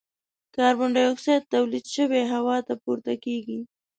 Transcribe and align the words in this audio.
کاربن 0.55 0.89
ډای 0.95 1.07
اکسایډ 1.13 1.43
تولید 1.53 1.85
شوی 1.95 2.23
هوا 2.33 2.57
ته 2.67 2.73
پورته 2.83 3.13
کیږي. 3.25 3.59